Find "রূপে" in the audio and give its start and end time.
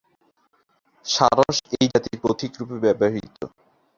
2.59-2.77